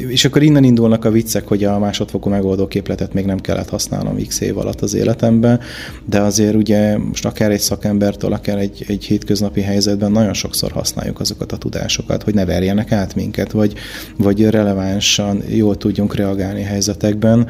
[0.08, 4.26] és akkor innen indulnak a viccek, hogy a másodfokú megoldó képletet még nem kellett használnom
[4.26, 5.60] x év alatt az életemben,
[6.04, 11.20] de azért ugye most akár egy szakembertől, akár egy, egy hétköznapi helyzetben nagyon sokszor használjuk
[11.20, 13.72] azokat a tudásokat, hogy ne verjenek át minket, vagy,
[14.16, 17.48] vagy relevánsan jól tudjunk reagálni helyzetekben,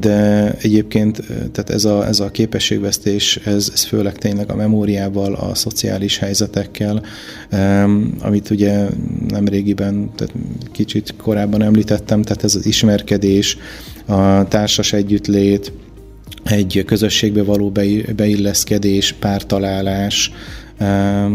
[0.00, 5.54] de egyébként tehát ez a, ez a képességvesztés, ez, ez főleg tényleg a memóriával, a
[5.54, 7.02] szociális helyzetekkel,
[8.20, 8.88] amit ugye
[9.28, 10.34] nem régiben, tehát
[10.72, 13.56] kicsit korábban említettem, tehát ez az ismerkedés,
[14.06, 15.72] a társas együttlét,
[16.44, 17.72] egy közösségbe való
[18.16, 20.32] beilleszkedés, pártalálás,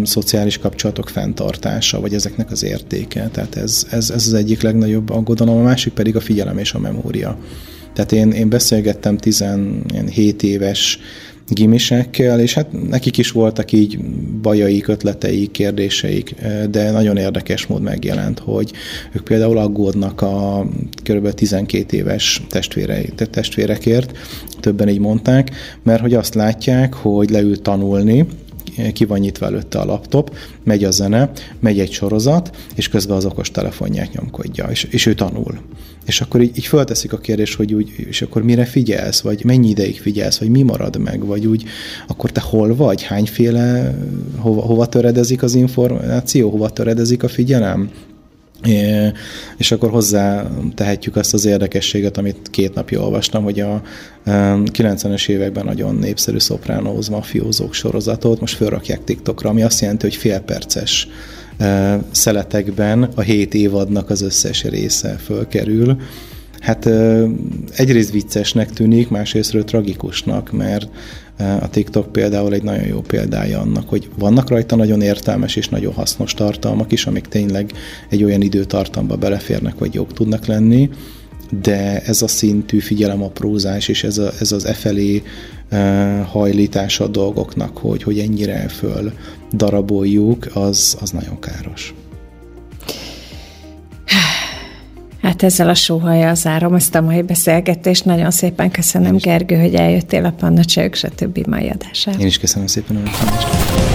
[0.03, 3.29] szociális kapcsolatok fenntartása, vagy ezeknek az értéke.
[3.31, 6.79] Tehát ez, ez, ez az egyik legnagyobb aggodalom, a másik pedig a figyelem és a
[6.79, 7.37] memória.
[7.97, 10.99] Tehát én, én beszélgettem 17 éves
[11.47, 13.99] gimisekkel, és hát nekik is voltak így
[14.41, 16.35] bajaik, ötleteik, kérdéseik,
[16.69, 18.71] de nagyon érdekes mód megjelent, hogy
[19.11, 20.65] ők például aggódnak a
[21.03, 21.29] kb.
[21.29, 24.17] 12 éves testvére, testvérekért,
[24.59, 25.51] többen így mondták,
[25.83, 28.25] mert hogy azt látják, hogy leül tanulni,
[28.93, 33.25] ki van nyitva előtte a laptop, megy a zene, megy egy sorozat, és közben az
[33.25, 35.59] okos telefonját nyomkodja, és, és ő tanul.
[36.05, 39.69] És akkor így, így fölteszik a kérdés, hogy úgy, és akkor mire figyelsz, vagy mennyi
[39.69, 41.63] ideig figyelsz, vagy mi marad meg, vagy úgy,
[42.07, 43.97] akkor te hol vagy, hányféle,
[44.37, 47.89] hova, hova töredezik az információ, hova töredezik a figyelem,
[49.57, 53.81] És akkor hozzá tehetjük azt az érdekességet, amit két napja olvastam, hogy a
[54.25, 61.07] 90-es években nagyon népszerű szopránóz mafiózók sorozatot most felrakják TikTokra, ami azt jelenti, hogy félperces
[62.11, 65.97] szeletekben a hét évadnak az összes része fölkerül.
[66.59, 66.89] Hát
[67.75, 70.89] egyrészt viccesnek tűnik, másrésztről tragikusnak, mert
[71.37, 75.93] a TikTok például egy nagyon jó példája annak, hogy vannak rajta nagyon értelmes és nagyon
[75.93, 77.71] hasznos tartalmak is, amik tényleg
[78.09, 80.89] egy olyan időtartamba beleférnek, vagy jók tudnak lenni,
[81.61, 85.21] de ez a szintű figyelemaprózás és ez, a, ez az e felé
[85.71, 89.11] uh, hajlítása a dolgoknak, hogy, hogy ennyire föl
[89.51, 91.93] daraboljuk, az, az nagyon káros.
[95.27, 98.05] Hát ezzel a sóhajjal zárom ezt a mai beszélgetést.
[98.05, 101.47] Nagyon szépen köszönöm, Gergő, hogy eljöttél a Panna Csajok, stb.
[101.47, 102.19] mai adására.
[102.19, 103.47] Én is köszönöm szépen a meghívást.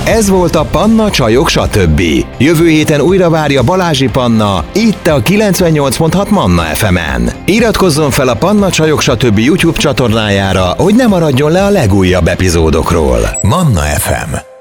[0.07, 2.03] Ez volt a Panna Csajok, stb.
[2.39, 7.31] Jövő héten újra várja Balázsi Panna, itt a 98.6 Manna FM-en.
[7.45, 9.39] Iratkozzon fel a Panna Csajok, stb.
[9.39, 13.39] YouTube csatornájára, hogy ne maradjon le a legújabb epizódokról.
[13.43, 14.52] Manna FM